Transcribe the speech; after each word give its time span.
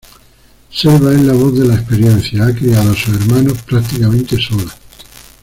Selva 0.71 1.13
es 1.13 1.21
la 1.21 1.33
voz 1.33 1.59
de 1.59 1.63
la 1.67 1.75
experiencia, 1.75 2.45
ha 2.47 2.55
criado 2.55 2.91
a 2.91 2.95
sus 2.95 3.15
hermanos 3.17 3.61
prácticamente 3.61 4.35
sola. 4.41 4.73